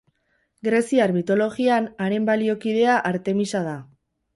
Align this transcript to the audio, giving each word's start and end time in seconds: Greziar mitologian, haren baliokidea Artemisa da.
Greziar 0.67 1.13
mitologian, 1.19 1.91
haren 2.07 2.29
baliokidea 2.33 3.01
Artemisa 3.15 3.67
da. 3.73 3.81